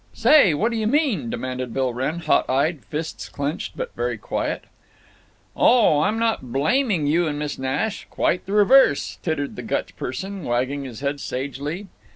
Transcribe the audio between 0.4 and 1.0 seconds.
what do you